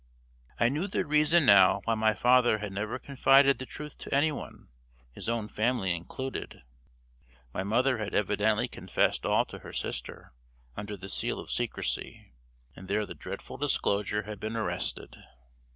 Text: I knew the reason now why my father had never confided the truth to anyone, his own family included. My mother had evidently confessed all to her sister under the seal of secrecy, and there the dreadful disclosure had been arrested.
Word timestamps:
I 0.59 0.67
knew 0.67 0.87
the 0.87 1.05
reason 1.05 1.45
now 1.45 1.81
why 1.83 1.93
my 1.93 2.15
father 2.15 2.57
had 2.57 2.71
never 2.71 2.97
confided 2.97 3.59
the 3.59 3.67
truth 3.67 3.99
to 3.99 4.11
anyone, 4.11 4.69
his 5.11 5.29
own 5.29 5.47
family 5.47 5.95
included. 5.95 6.63
My 7.53 7.63
mother 7.63 7.99
had 7.99 8.15
evidently 8.15 8.67
confessed 8.67 9.27
all 9.27 9.45
to 9.45 9.59
her 9.59 9.73
sister 9.73 10.33
under 10.75 10.97
the 10.97 11.07
seal 11.07 11.39
of 11.39 11.51
secrecy, 11.51 12.33
and 12.75 12.87
there 12.87 13.05
the 13.05 13.13
dreadful 13.13 13.57
disclosure 13.57 14.23
had 14.23 14.39
been 14.39 14.55
arrested. 14.55 15.17